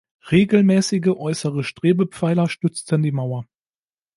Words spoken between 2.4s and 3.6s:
stützten die Mauer.